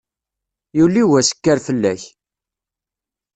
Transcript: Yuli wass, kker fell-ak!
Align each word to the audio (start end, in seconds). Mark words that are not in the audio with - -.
Yuli 0.77 1.03
wass, 1.09 1.29
kker 1.35 1.57
fell-ak! 1.67 2.01